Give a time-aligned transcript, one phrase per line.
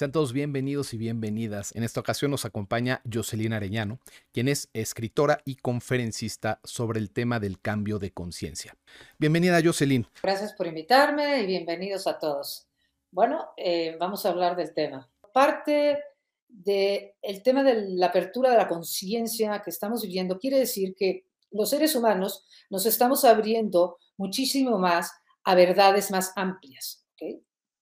[0.00, 1.76] Sean todos bienvenidos y bienvenidas.
[1.76, 3.98] En esta ocasión nos acompaña Jocelyn Arellano,
[4.32, 8.74] quien es escritora y conferencista sobre el tema del cambio de conciencia.
[9.18, 10.06] Bienvenida, Jocelyn.
[10.22, 12.66] Gracias por invitarme y bienvenidos a todos.
[13.10, 15.06] Bueno, eh, vamos a hablar del tema.
[15.34, 16.02] Parte
[16.48, 21.68] del tema de la apertura de la conciencia que estamos viviendo quiere decir que los
[21.68, 25.12] seres humanos nos estamos abriendo muchísimo más
[25.44, 27.04] a verdades más amplias.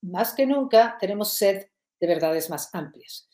[0.02, 1.68] Más que nunca tenemos sed
[2.00, 3.28] de verdades más amplias.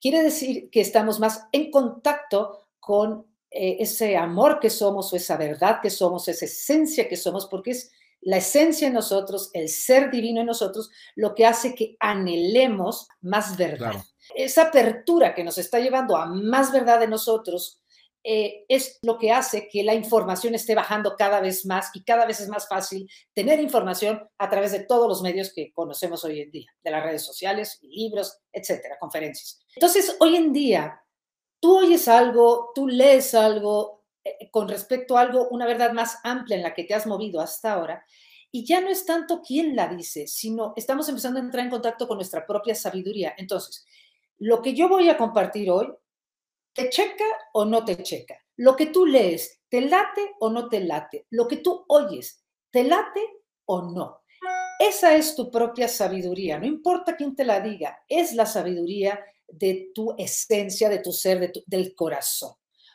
[0.00, 5.36] Quiere decir que estamos más en contacto con eh, ese amor que somos o esa
[5.36, 10.10] verdad que somos, esa esencia que somos, porque es la esencia en nosotros, el ser
[10.10, 13.94] divino en nosotros, lo que hace que anhelemos más verdad.
[14.34, 17.80] Esa apertura que nos está llevando a más verdad en nosotros
[18.28, 22.26] eh, es lo que hace que la información esté bajando cada vez más y cada
[22.26, 26.40] vez es más fácil tener información a través de todos los medios que conocemos hoy
[26.40, 29.60] en día, de las redes sociales, libros, etcétera, conferencias.
[29.76, 31.00] Entonces, hoy en día,
[31.60, 36.56] tú oyes algo, tú lees algo eh, con respecto a algo, una verdad más amplia
[36.56, 38.04] en la que te has movido hasta ahora,
[38.50, 42.08] y ya no es tanto quién la dice, sino estamos empezando a entrar en contacto
[42.08, 43.34] con nuestra propia sabiduría.
[43.38, 43.86] Entonces,
[44.38, 45.94] lo que yo voy a compartir hoy
[46.76, 47.24] ¿Te checa
[47.54, 48.38] o no te checa?
[48.56, 51.26] Lo que tú lees, ¿te late o no te late?
[51.30, 53.20] Lo que tú oyes, ¿te late
[53.64, 54.20] o no?
[54.78, 59.90] Esa es tu propia sabiduría, no importa quién te la diga, es la sabiduría de
[59.94, 62.52] tu esencia, de tu ser, del corazón.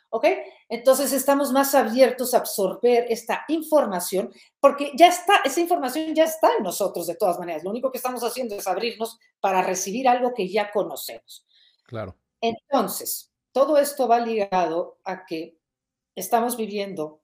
[0.10, 0.28] ¿Ok?
[0.70, 6.52] Entonces estamos más abiertos a absorber esta información porque ya está, esa información ya está
[6.58, 7.64] en nosotros de todas maneras.
[7.64, 11.48] Lo único que estamos haciendo es abrirnos para recibir algo que ya conocemos.
[11.88, 12.18] Claro.
[12.42, 15.58] Entonces, todo esto va ligado a que
[16.16, 17.22] estamos viviendo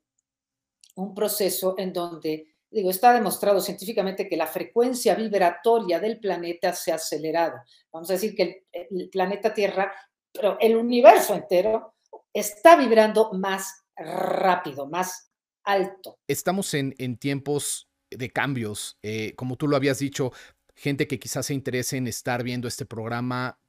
[0.96, 6.92] un proceso en donde, digo, está demostrado científicamente que la frecuencia vibratoria del planeta se
[6.92, 7.58] ha acelerado.
[7.92, 9.94] Vamos a decir que el, planeta Tierra,
[10.32, 11.96] pero el universo entero,
[12.34, 15.32] está vibrando más rápido, más
[15.64, 16.20] alto.
[16.28, 18.98] Estamos en, tiempos de cambios.
[19.02, 20.32] Eh, como tú lo habías dicho,
[20.76, 23.60] gente que quizás se interese en estar viendo este programa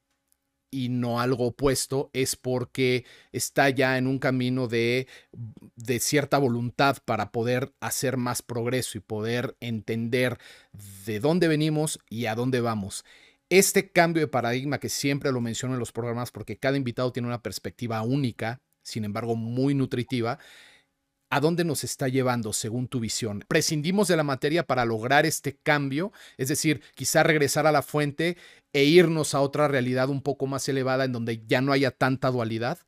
[0.70, 5.06] y no algo opuesto es porque está ya en un camino de,
[5.76, 10.38] de, cierta voluntad para poder hacer más progreso y poder entender
[11.06, 13.04] de dónde venimos y a dónde vamos.
[13.50, 17.28] Este cambio de paradigma que siempre lo menciono en los programas porque cada invitado tiene
[17.28, 20.38] una perspectiva única, sin embargo muy nutritiva,
[21.30, 23.44] ¿A dónde nos está llevando según tu visión?
[23.48, 26.10] ¿Prescindimos de la materia para lograr este cambio?
[26.38, 28.38] Es decir, quizá regresar a la fuente
[28.72, 32.30] e irnos a otra realidad un poco más elevada en donde ya no haya tanta
[32.30, 32.78] dualidad?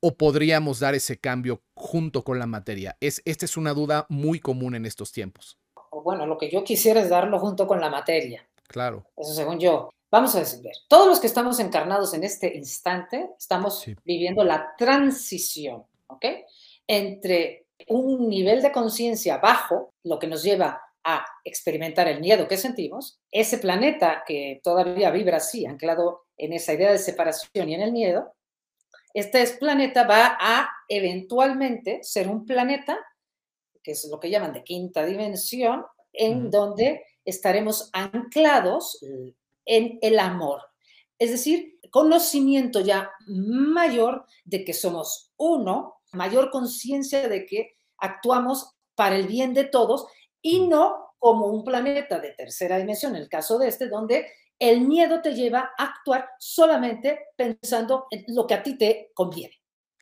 [0.00, 2.96] ¿O podríamos dar ese cambio junto con la materia?
[3.00, 5.58] Es, esta es una duda muy común en estos tiempos.
[5.90, 8.46] Bueno, lo que yo quisiera es darlo junto con la materia.
[8.68, 9.06] Claro.
[9.16, 9.90] Eso según yo.
[10.10, 15.84] Vamos a decir, todos los que estamos encarnados en este instante estamos viviendo la transición,
[16.06, 16.24] ¿ok?
[16.86, 22.56] entre un nivel de conciencia bajo, lo que nos lleva a experimentar el miedo que
[22.56, 27.82] sentimos, ese planeta que todavía vibra así, anclado en esa idea de separación y en
[27.82, 28.34] el miedo,
[29.14, 32.98] este planeta va a eventualmente ser un planeta,
[33.82, 38.98] que es lo que llaman de quinta dimensión, en donde estaremos anclados
[39.64, 40.60] en el amor.
[41.18, 49.16] Es decir, conocimiento ya mayor de que somos uno mayor conciencia de que actuamos para
[49.16, 50.06] el bien de todos
[50.46, 50.68] y mm.
[50.68, 55.20] no como un planeta de tercera dimensión, en el caso de este, donde el miedo
[55.20, 59.54] te lleva a actuar solamente pensando en lo que a ti te conviene.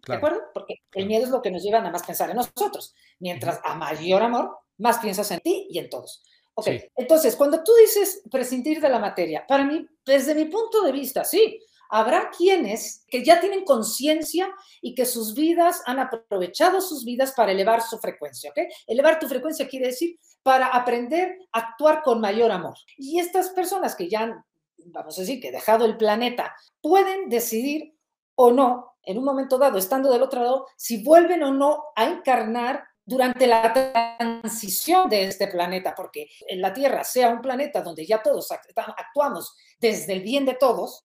[0.07, 0.43] ¿De acuerdo?
[0.53, 2.95] Porque el miedo es lo que nos lleva a nada más pensar en nosotros.
[3.21, 6.23] Mientras a mayor amor, más piensas en ti y en todos.
[6.57, 10.93] Ok, entonces, cuando tú dices prescindir de la materia, para mí, desde mi punto de
[10.93, 11.59] vista, sí,
[11.91, 14.49] habrá quienes que ya tienen conciencia
[14.81, 18.59] y que sus vidas han aprovechado sus vidas para elevar su frecuencia, ¿ok?
[18.87, 22.75] Elevar tu frecuencia quiere decir para aprender a actuar con mayor amor.
[22.97, 24.45] Y estas personas que ya han,
[24.87, 27.95] vamos a decir, que dejado el planeta, pueden decidir
[28.37, 32.05] o no, en un momento dado, estando del otro lado, si vuelven o no a
[32.05, 38.07] encarnar durante la transición de este planeta, porque en la Tierra sea un planeta donde
[38.07, 41.05] ya todos actuamos desde el bien de todos,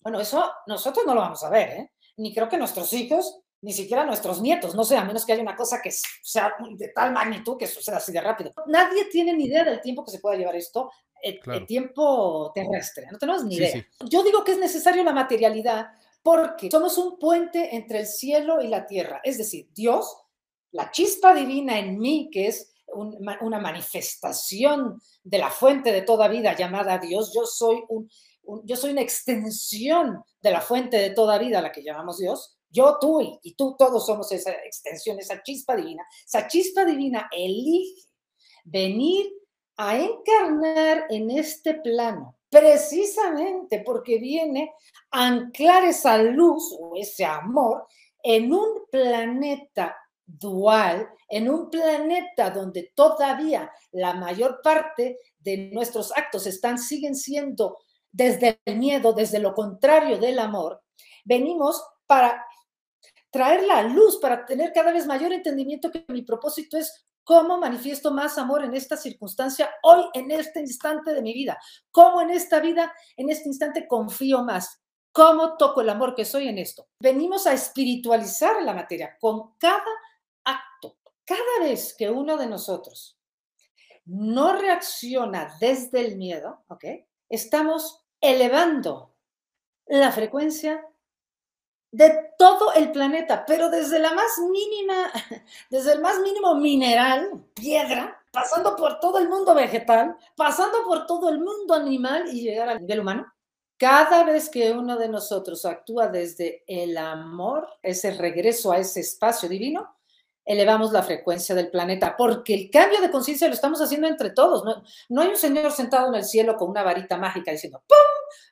[0.00, 1.92] Bueno, eso nosotros no lo vamos a ver, ¿eh?
[2.16, 5.42] Ni creo que nuestros hijos, ni siquiera nuestros nietos, no sé, a menos que haya
[5.42, 8.52] una cosa que sea de tal magnitud que suceda así de rápido.
[8.66, 10.90] Nadie tiene ni idea del tiempo que se pueda llevar esto,
[11.22, 13.86] el, tiempo terrestre, no tenemos ni idea.
[14.08, 15.88] Yo digo que es necesario la materialidad
[16.22, 20.16] porque somos un puente entre el cielo y la tierra, es decir, Dios,
[20.72, 26.56] la chispa divina en mí, que es una manifestación de la fuente de toda vida
[26.56, 28.10] llamada Dios, yo soy, un,
[28.64, 32.56] yo soy una extensión de la fuente de toda vida, la que llamamos Dios.
[32.70, 36.04] Yo, tú y, tú, todos somos esa extensión, esa chispa divina.
[36.24, 38.02] Esa chispa divina elige
[38.64, 39.32] venir
[39.76, 44.72] a encarnar en este plano, precisamente porque viene
[45.10, 47.86] a anclar esa luz o ese amor
[48.22, 49.96] en un planeta
[50.38, 57.78] dual en un planeta donde todavía la mayor parte de nuestros actos están, siguen siendo
[58.12, 60.82] desde el miedo, desde lo contrario del amor,
[61.24, 62.44] venimos para
[63.30, 68.10] traer la luz, para tener cada vez mayor entendimiento que mi propósito es cómo manifiesto
[68.10, 71.58] más amor en esta circunstancia hoy, en este instante de mi vida,
[71.90, 74.80] cómo en esta vida, en este instante confío más,
[75.12, 76.88] cómo toco el amor que soy en esto.
[77.00, 79.84] Venimos a espiritualizar la materia con cada
[80.44, 83.16] acto, cada vez que uno de nosotros
[84.06, 86.84] no reacciona desde el miedo, ¿ok?
[87.28, 89.14] Estamos elevando
[89.86, 90.86] la frecuencia
[91.92, 95.10] de todo el planeta, pero desde la más mínima,
[95.70, 101.28] desde el más mínimo mineral, piedra, pasando por todo el mundo vegetal, pasando por todo
[101.28, 103.32] el mundo animal y llegar al nivel humano.
[103.76, 109.48] Cada vez que uno de nosotros actúa desde el amor, ese regreso a ese espacio
[109.48, 109.96] divino,
[110.50, 114.64] elevamos la frecuencia del planeta, porque el cambio de conciencia lo estamos haciendo entre todos.
[115.08, 117.96] No, hay un señor sentado en el cielo con una varita mágica diciendo, ¡pum!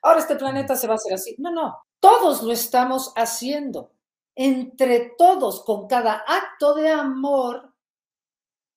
[0.01, 1.35] Ahora este planeta se va a hacer así.
[1.39, 3.91] No, no, todos lo estamos haciendo.
[4.33, 7.73] Entre todos, con cada acto de amor,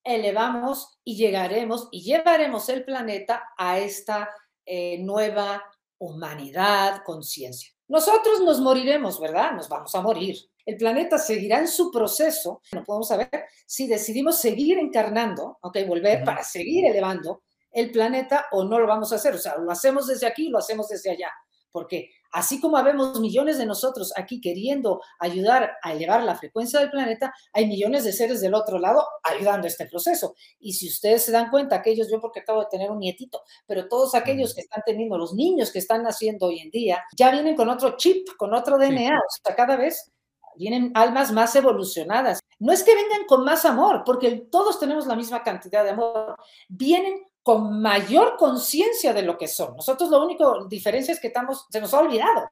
[0.03, 4.31] elevamos y llegaremos y llevaremos el planeta a esta
[4.67, 5.63] eh, nueva
[5.99, 7.71] humanidad, conciencia.
[7.87, 9.53] Nosotros nos moriremos, ¿verdad?
[9.53, 10.37] Nos vamos a morir.
[10.65, 12.63] El planeta seguirá en su proceso.
[12.73, 13.31] No podemos saber
[13.67, 17.43] si decidimos seguir encarnando, ok, volver para seguir elevando
[17.73, 19.35] el planeta o no lo vamos a hacer.
[19.35, 21.31] O sea, lo hacemos desde aquí, lo hacemos desde allá.
[21.73, 26.91] Porque así como habemos millones de nosotros aquí queriendo ayudar a elevar la frecuencia del
[26.91, 30.35] planeta, hay millones de seres del otro lado ayudando a este proceso.
[30.61, 33.89] Y si ustedes se dan cuenta, aquellos, yo porque acabo de tener un nietito, pero
[33.89, 37.57] todos aquellos que están teniendo, los niños que están naciendo hoy en día, ya vienen
[37.57, 39.17] con otro chip, con otro DNA.
[39.17, 40.13] O sea, cada vez
[40.57, 42.41] vienen almas más evolucionadas.
[42.59, 46.37] No es que vengan con más amor, porque todos tenemos la misma cantidad de amor.
[46.69, 49.77] Vienen con mayor conciencia de lo que son.
[49.77, 52.49] Nosotros lo único diferencia es que estamos, se nos ha olvidado.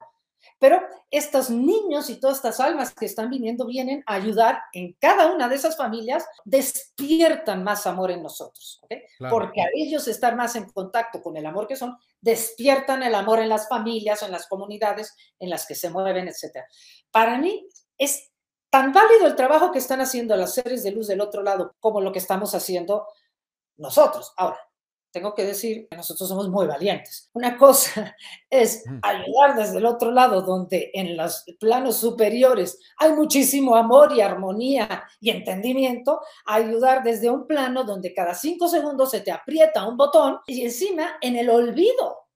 [0.61, 5.33] Pero estos niños y todas estas almas que están viniendo vienen a ayudar en cada
[5.33, 8.79] una de esas familias, despiertan más amor en nosotros,
[9.29, 13.39] porque a ellos estar más en contacto con el amor que son, despiertan el amor
[13.39, 16.59] en las familias, en las comunidades en las que se mueven, etc.
[17.09, 17.67] Para mí
[18.01, 18.31] es
[18.71, 22.01] tan válido el trabajo que están haciendo las seres de luz del otro lado como
[22.01, 23.07] lo que estamos haciendo
[23.77, 24.33] nosotros.
[24.37, 24.57] Ahora,
[25.11, 27.29] tengo que decir que nosotros somos muy valientes.
[27.33, 28.15] Una cosa
[28.49, 34.21] es ayudar desde el otro lado, donde en los planos superiores hay muchísimo amor y
[34.21, 39.95] armonía y entendimiento, ayudar desde un plano donde cada cinco segundos se te aprieta un
[39.95, 42.29] botón y encima en el olvido,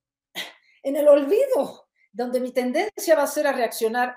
[0.84, 4.16] en el olvido, donde mi tendencia va a ser a reaccionar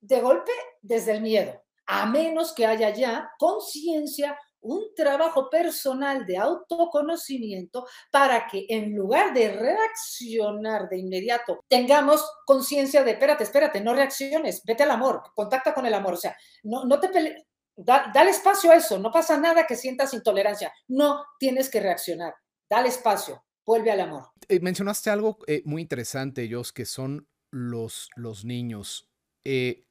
[0.00, 6.36] de golpe desde el miedo, a menos que haya ya conciencia, un trabajo personal de
[6.38, 13.94] autoconocimiento para que en lugar de reaccionar de inmediato, tengamos conciencia de, espérate, espérate, no
[13.94, 17.44] reacciones, vete al amor, contacta con el amor, o sea, no, no te pelees.
[17.76, 22.34] dale espacio a eso, no pasa nada que sientas intolerancia, no tienes que reaccionar,
[22.68, 24.30] dale espacio, vuelve al amor.
[24.48, 29.08] Eh, mencionaste algo eh, muy interesante, ellos, que son los, los niños.
[29.44, 29.85] Eh,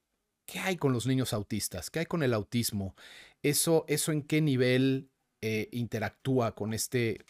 [0.45, 1.89] ¿Qué hay con los niños autistas?
[1.89, 2.95] ¿Qué hay con el autismo?
[3.41, 5.09] ¿Eso, eso en qué nivel
[5.41, 7.25] eh, interactúa con, este,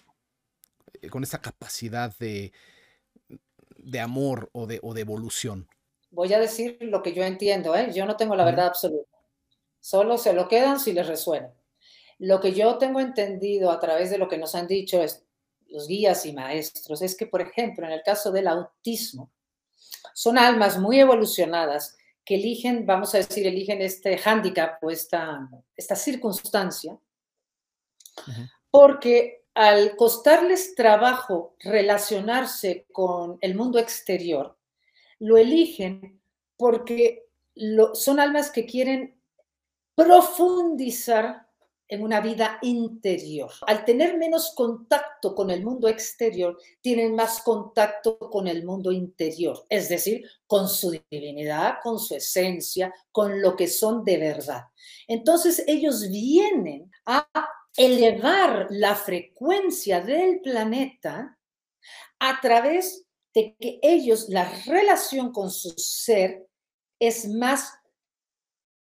[1.02, 2.52] eh, con esta capacidad de,
[3.78, 5.68] de amor o de, o de evolución?
[6.12, 7.92] Voy a decir lo que yo entiendo, ¿eh?
[7.94, 9.18] yo no tengo la verdad absoluta.
[9.80, 11.54] Solo se lo quedan si les resuena.
[12.20, 15.04] Lo que yo tengo entendido a través de lo que nos han dicho
[15.68, 19.32] los guías y maestros es que, por ejemplo, en el caso del autismo,
[20.14, 25.96] son almas muy evolucionadas que eligen, vamos a decir, eligen este hándicap o esta, esta
[25.96, 26.98] circunstancia,
[28.72, 34.58] porque al costarles trabajo relacionarse con el mundo exterior,
[35.20, 36.20] lo eligen
[36.58, 37.28] porque
[37.94, 39.16] son almas que quieren
[39.96, 41.45] profundizar
[41.88, 43.52] en una vida interior.
[43.68, 49.66] Al tener menos contacto con el mundo exterior, tienen más contacto con el mundo interior,
[49.70, 54.64] es decir, con su divinidad, con su esencia, con lo que son de verdad.
[55.08, 57.28] Entonces ellos vienen a
[57.78, 61.38] elevar la frecuencia del planeta
[62.20, 66.48] a través de que ellos, la relación con su ser
[67.00, 67.74] es más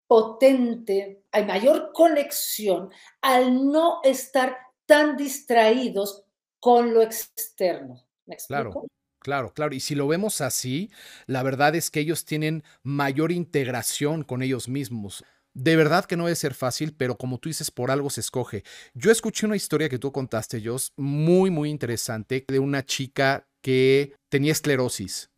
[0.07, 6.23] potente, hay mayor conexión al no estar tan distraídos
[6.59, 8.05] con lo externo.
[8.25, 8.85] ¿Me Claro.
[9.19, 9.73] Claro, claro.
[9.73, 10.91] Y si lo vemos así,
[11.25, 15.23] la verdad es que ellos tienen mayor integración con ellos mismos.
[15.55, 18.63] De verdad que no debe ser fácil, pero como tú dices, por algo se escoge.
[18.93, 24.13] Yo escuché una historia que tú contaste, Jos, muy, muy interesante, de una chica que
[24.29, 25.31] tenía esclerosis.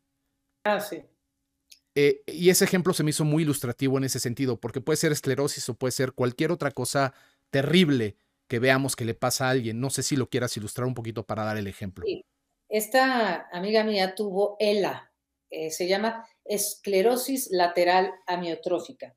[0.66, 1.02] Ah, sí.
[2.00, 5.12] Eh, y ese ejemplo se me hizo muy ilustrativo en ese sentido, porque puede ser
[5.12, 7.16] esclerosis o puede ser cualquier otra cosa
[7.50, 9.80] terrible que veamos que le pasa a alguien.
[9.80, 12.06] No sé si lo quieras ilustrar un poquito para dar el ejemplo.
[12.70, 15.12] Esta amiga mía tuvo ELA,
[15.50, 19.16] eh, se llama esclerosis lateral amiotrófica.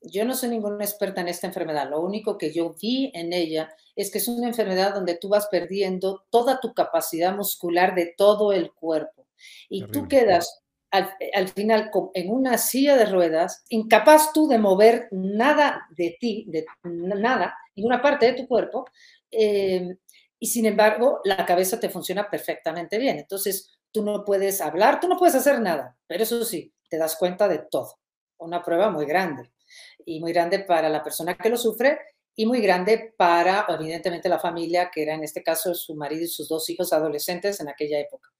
[0.00, 3.76] Yo no soy ninguna experta en esta enfermedad, lo único que yo vi en ella
[3.94, 8.54] es que es una enfermedad donde tú vas perdiendo toda tu capacidad muscular de todo
[8.54, 9.28] el cuerpo
[9.68, 10.61] y tú quedas
[10.92, 16.66] al, final en una silla de ruedas, incapaz tú de mover nada de ti, de
[16.84, 18.84] nada, ninguna parte de tu cuerpo,
[19.30, 19.96] em,
[20.38, 23.18] y sin embargo la cabeza te funciona perfectamente bien.
[23.18, 27.16] Entonces tú no puedes hablar, tú no puedes hacer nada, pero eso sí, te das
[27.16, 27.98] cuenta de todo.
[28.38, 29.50] Una prueba muy grande
[30.04, 31.98] y muy grande para la persona que lo sufre
[32.34, 36.28] y muy grande para, evidentemente, la familia, que era en este caso su marido y
[36.28, 38.31] sus dos hijos adolescentes en aquella época.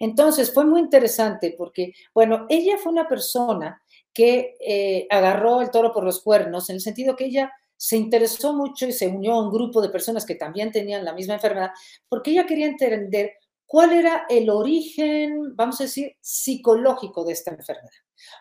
[0.00, 3.82] Entonces, fue muy interesante porque, bueno, ella fue una persona
[4.12, 8.54] que eh, agarró el toro por los cuernos, en el sentido que ella se interesó
[8.54, 11.70] mucho y se unió a un grupo de personas que también tenían la misma enfermedad,
[12.08, 13.34] porque ella quería entender
[13.66, 17.90] cuál era el origen, vamos a decir, psicológico de esta enfermedad.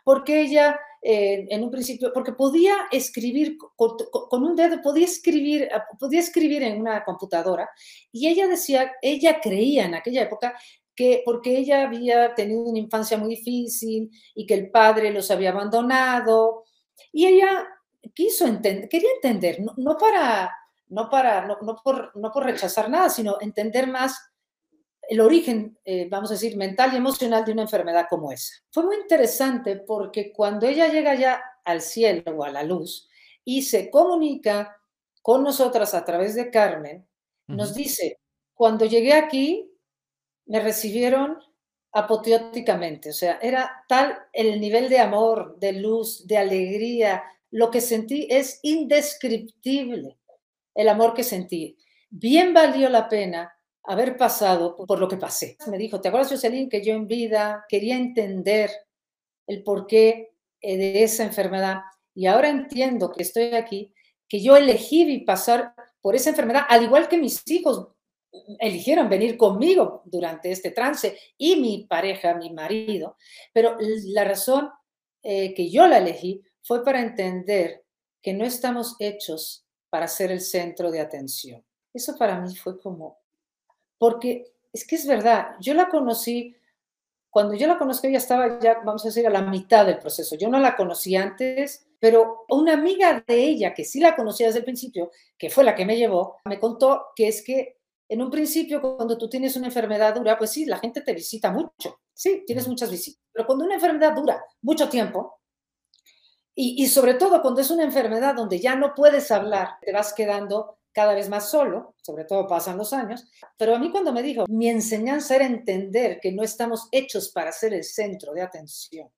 [0.04, 5.68] Porque ella, eh, en un principio, porque podía escribir con, un dedo, podía escribir,
[6.00, 7.70] podía escribir en una computadora,
[8.12, 10.56] y ella decía, ella creía en aquella época
[10.96, 15.52] que porque ella había tenido una infancia muy difícil y que el padre los había
[15.52, 16.64] abandonado,
[17.12, 17.68] y ella
[18.14, 20.52] quiso entender, quería entender, no, para,
[20.88, 24.18] no, para no, por, no por rechazar nada, sino entender más
[25.08, 28.54] el origen, eh, vamos a decir, mental y emocional de una enfermedad como esa.
[28.72, 33.08] Fue muy interesante porque cuando ella llega ya al cielo o a la luz
[33.44, 34.76] y se comunica
[35.22, 37.08] con nosotras a través de Carmen,
[37.48, 38.20] nos dice,
[38.56, 39.72] cuando llegué aquí,
[40.46, 41.38] me recibieron
[41.92, 47.80] apoteóticamente, o sea, era tal el nivel de amor, de luz, de alegría, lo que
[47.80, 50.18] sentí es indescriptible,
[50.74, 51.78] el amor que sentí.
[52.10, 55.58] Bien valió la pena haber pasado por lo que pasé.
[55.68, 58.72] Me dijo, ¿te acuerdas, Jocelyn, que yo en vida quería entender
[59.48, 61.82] el porqué eh, de esa enfermedad?
[62.14, 63.94] Y ahora entiendo que estoy aquí,
[64.28, 67.88] que yo elegí pasar por esa enfermedad, al igual que mis hijos
[68.60, 73.18] eligieron venir conmigo durante este trance y mi pareja, mi marido,
[73.54, 74.70] pero la razón
[75.24, 77.84] eh, que yo la elegí fue para entender
[78.22, 81.64] que no estamos hechos para ser el centro de atención.
[81.94, 83.20] Eso para mí fue como
[83.98, 86.56] porque es que es verdad, yo la conocí,
[87.30, 90.36] cuando yo la conocí ella estaba ya, vamos a decir, a la mitad del proceso.
[90.36, 94.60] Yo no la conocí antes, pero una amiga de ella que sí la conocía desde
[94.60, 97.75] el principio, que fue la que me llevó, me contó que es que
[98.08, 101.52] en un principio cuando tú tienes una enfermedad dura, pues sí, la gente te visita
[101.52, 105.40] mucho, sí, tienes muchas visitas, pero cuando una enfermedad dura mucho tiempo,
[106.54, 110.14] y, y sobre todo cuando es una enfermedad donde ya no puedes hablar, te vas
[110.14, 114.24] quedando cada vez más solo, sobre todo pasan los años, pero a mí cuando me
[114.24, 119.10] dijo, mi enseñanza era entender que no estamos hechos para ser el centro de atención.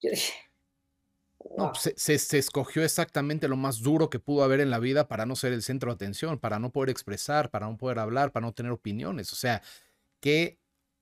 [0.00, 0.32] Yo dije,
[1.56, 5.08] no, pues, se, se, escogió exactamente lo más duro que pudo haber en la vida
[5.08, 8.32] para no ser el centro de atención, para no poder expresar, para no poder hablar,
[8.32, 9.32] para no tener opiniones.
[9.32, 9.62] O sea,
[10.20, 10.58] qué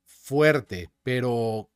[0.07, 1.71] fuerte, pero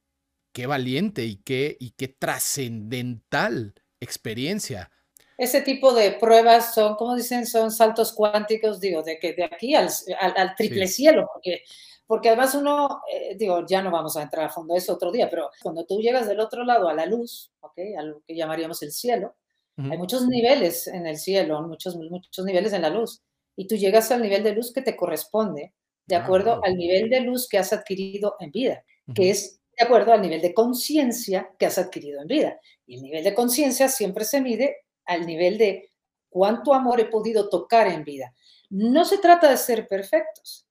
[0.53, 4.91] qué valiente y qué, y qué trascendental experiencia
[5.37, 9.75] ese tipo de pruebas son, como dicen, son saltos cuánticos, digo, de que de aquí
[9.75, 9.89] al,
[10.19, 11.63] al, triple cielo, porque,
[12.07, 15.29] porque además uno, eh, digo, ya no vamos a entrar a fondo eso otro día,
[15.29, 17.95] pero cuando tú llegas del otro lado a la luz, ¿okay?
[17.95, 19.35] a lo que llamaríamos el cielo,
[19.77, 23.23] hay muchos niveles en el cielo, muchos, muchos niveles en la luz,
[23.57, 25.73] y tú llegas al nivel de luz que te corresponde,
[26.07, 29.85] de ah, acuerdo al nivel de luz que has adquirido en vida, que es de
[29.85, 32.61] acuerdo al nivel de conciencia que has adquirido en vida.
[32.87, 35.91] Y el nivel de conciencia siempre se mide al nivel de
[36.29, 38.35] cuánto amor he podido tocar en vida.
[38.71, 40.67] No se trata de ser perfectos,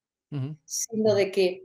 [0.66, 1.64] sino de que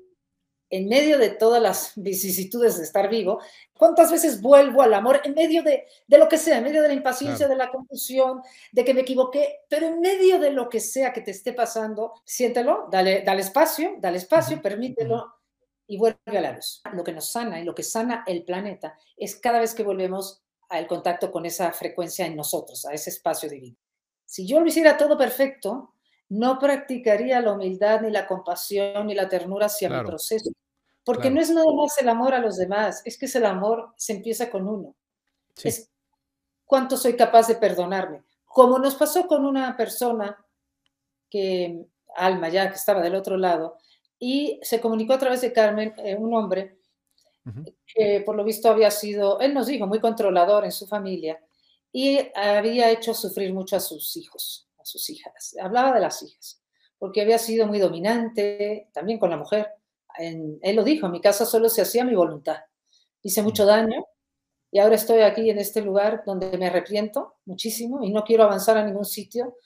[0.70, 3.40] en medio de todas las vicisitudes de estar vivo,
[3.72, 6.94] ¿cuántas veces vuelvo al amor en medio de, lo que sea, en medio de la
[6.94, 11.12] impaciencia, de la confusión, de que me equivoqué, pero en medio de lo que sea
[11.12, 15.34] que te esté pasando, siéntelo, dale, dale espacio, dale espacio, permítelo
[15.87, 16.82] y vuelve a la luz.
[16.92, 20.42] Lo que nos sana y lo que sana el planeta es cada vez que volvemos
[20.68, 23.76] al contacto con esa frecuencia en nosotros, a ese espacio divino.
[24.25, 25.94] Si yo lo hiciera todo perfecto,
[26.28, 30.50] no practicaría la humildad, ni la compasión, ni la ternura hacia mi proceso.
[31.04, 33.94] Porque no es nada más el amor a los demás, es que es el amor
[33.96, 34.94] se empieza con uno.
[35.62, 35.90] Es
[36.66, 38.22] cuánto soy capaz de perdonarme.
[38.44, 40.37] Como nos pasó con una persona
[41.30, 43.78] que, Alma ya, que estaba del otro lado,
[44.18, 46.77] y se comunicó a través de Carmen, eh, un hombre,
[47.87, 51.38] que por lo visto había sido, él nos dijo, muy controlador en su familia,
[51.93, 55.57] y había hecho sufrir mucho a sus hijos, a sus hijas.
[55.61, 56.62] Hablaba de las hijas,
[56.99, 59.69] porque había sido muy dominante, también con la mujer.
[60.19, 62.59] él lo dijo, en mi casa solo se hacía mi voluntad.
[63.23, 64.05] Hice mucho daño
[64.71, 68.76] y ahora estoy aquí en este lugar donde me arrepiento muchísimo y no quiero avanzar
[68.76, 69.57] a ningún sitio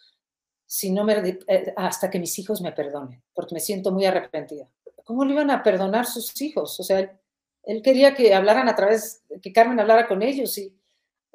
[0.90, 4.68] no me, eh, hasta que mis hijos me perdonen, porque me siento muy arrepentida.
[5.04, 6.78] ¿Cómo le iban a perdonar sus hijos?
[6.80, 7.20] O sea,
[7.64, 10.74] él, quería que hablaran a través, que Carmen hablara con ellos y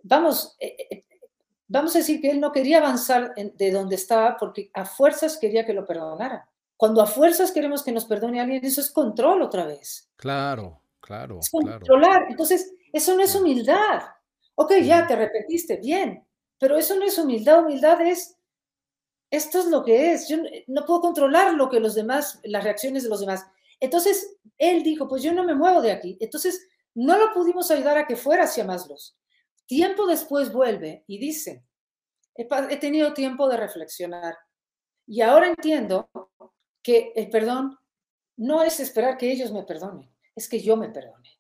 [0.04, 1.04] vamos, eh, eh,
[1.68, 5.66] vamos a decir que él no quería avanzar de donde estaba porque a fuerzas quería
[5.66, 6.50] que lo perdonara.
[6.78, 10.10] Cuando a fuerzas queremos que nos perdone alguien, eso es control otra vez.
[10.16, 11.40] Claro, claro.
[11.40, 12.28] Es controlar.
[12.30, 14.04] Entonces, eso no es humildad.
[14.54, 16.24] Ok, ya te arrepentiste, bien,
[16.60, 17.64] pero eso no es humildad.
[17.64, 18.38] Humildad es,
[19.32, 20.28] esto es lo que es.
[20.30, 23.46] Yo no puedo controlar lo que los demás, las reacciones de los demás.
[23.80, 26.18] Entonces, él dijo, pues yo no me muevo de aquí.
[26.20, 28.98] Entonces, no lo pudimos ayudar a que fuera hacia Maslow.
[29.68, 31.64] Tiempo después vuelve y dice,
[32.34, 34.36] he, tenido tiempo de reflexionar
[35.06, 36.10] y ahora entiendo
[36.82, 37.78] que el perdón
[38.38, 41.40] no es esperar que ellos me perdonen, es que yo me perdone.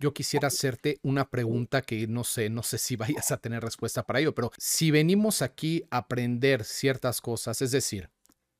[0.00, 4.04] Yo quisiera hacerte una pregunta que no sé, no sé si vayas a tener respuesta
[4.04, 8.10] para ello, pero si venimos aquí a aprender ciertas cosas, es decir,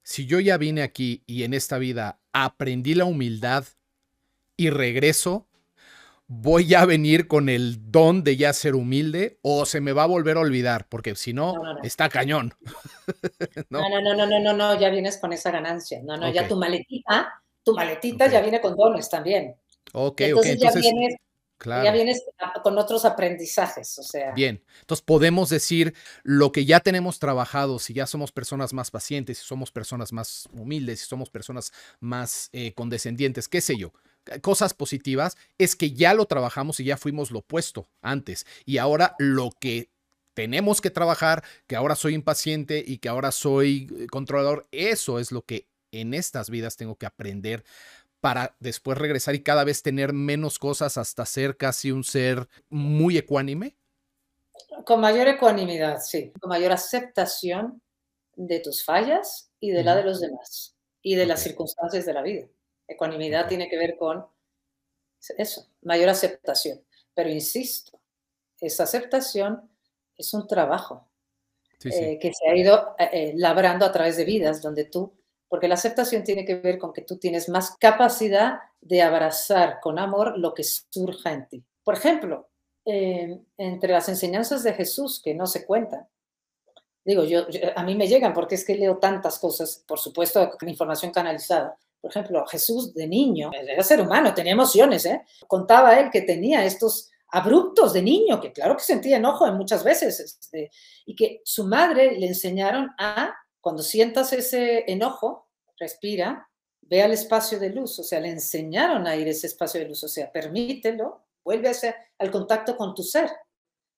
[0.09, 3.67] si yo ya vine aquí y en esta vida aprendí la humildad
[4.57, 5.49] y regreso,
[6.27, 10.07] voy a venir con el don de ya ser humilde o se me va a
[10.07, 12.55] volver a olvidar, porque si no, está cañón.
[13.69, 13.83] ¿No?
[13.83, 14.01] ¿No?
[14.01, 16.01] no, no, no, no, ya vienes con esa ganancia.
[16.03, 19.57] No, no, ya tu maletita, tu maletita ya viene con dones también.
[19.93, 20.63] Ok, entonces, ok.
[20.63, 21.17] Entonces, ya vienes,
[21.65, 22.23] Ya vienes
[22.63, 24.33] con otros aprendizajes, o sea.
[24.33, 29.39] Bien, entonces podemos decir lo que ya tenemos trabajado, si ya somos personas más pacientes,
[29.39, 33.93] si somos personas más humildes, si somos personas más eh, condescendientes, qué sé yo,
[34.43, 38.47] cosas positivas es que ya lo trabajamos y ya fuimos lo opuesto antes.
[38.65, 39.91] Y ahora lo que
[40.35, 45.33] tenemos que trabajar, que ahora soy impaciente y que ahora soy eh, controlador, eso es
[45.33, 47.65] lo que en estas vidas tengo que aprender
[48.21, 53.17] para después regresar y cada vez tener menos cosas hasta ser casi un ser muy
[53.19, 53.77] ecuánime?
[54.85, 57.81] Con mayor ecuanimidad, sí, con mayor aceptación
[58.37, 62.23] de tus fallas y de la de los demás y de las circunstancias de la
[62.23, 62.47] vida.
[62.87, 64.27] Ecuanimidad tiene que ver con
[65.37, 66.83] eso, mayor aceptación.
[67.15, 68.01] Pero insisto,
[68.61, 69.69] esa aceptación
[70.17, 71.09] es un trabajo
[71.85, 75.13] eh, que se ha ido eh, eh, labrando a través de vidas donde tú,
[75.49, 79.99] porque la aceptación tiene que ver con que tú tienes más capacidad de abrazar con
[79.99, 81.65] amor lo que surja en ti.
[81.83, 82.49] Por ejemplo,
[82.85, 86.07] entre las enseñanzas de Jesús que no se cuentan,
[87.05, 91.11] digo, yo, a mí me llegan porque es que leo tantas cosas, por supuesto, información
[91.11, 95.23] canalizada, por ejemplo, Jesús de niño, era ser humano, tenía emociones, ¿eh?
[95.47, 99.83] Contaba él que tenía estos abruptos de niño, que claro que sentía enojo en muchas
[99.85, 100.71] veces, este,
[101.05, 103.35] y que su madre le enseñaron a,
[103.69, 105.47] cuando sientas ese enojo,
[105.79, 106.49] respira,
[106.81, 109.89] ve al espacio de luz, o sea, le enseñaron a ir a ese espacio de
[109.89, 111.71] luz, o sea, permítelo, vuelve
[112.19, 113.31] al contacto con tu ser.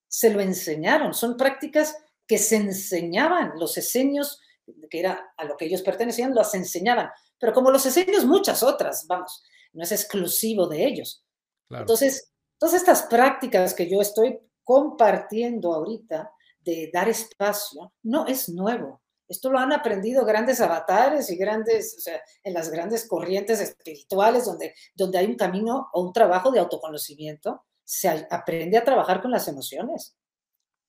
[0.09, 4.41] Se lo enseñaron, son prácticas que se enseñaban, los eseños,
[4.91, 9.07] que era a lo que ellos pertenecían, los enseñaban pero como los esenios, muchas otras,
[9.07, 9.41] vamos,
[9.73, 11.25] no es exclusivo de ellos.
[11.71, 16.29] Entonces, todas estas prácticas que yo estoy compartiendo ahorita
[16.59, 19.01] de dar espacio, no es nuevo.
[19.31, 24.45] Esto lo han aprendido grandes avatares y grandes, o sea, en las grandes corrientes espirituales
[24.45, 29.31] donde, donde hay un camino o un trabajo de autoconocimiento, se aprende a trabajar con
[29.31, 30.17] las emociones.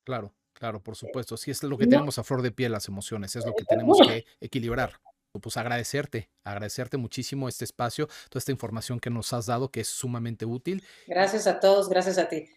[0.03, 1.37] Claro, claro, por supuesto.
[1.37, 3.99] Sí, es lo que tenemos a flor de piel, las emociones, es lo que tenemos
[3.99, 4.99] que equilibrar.
[5.39, 9.87] pues agradecerte, agradecerte muchísimo este espacio, toda esta información que nos has dado que es
[9.87, 10.83] sumamente útil.
[11.05, 12.49] Gracias a todos, gracias a ti.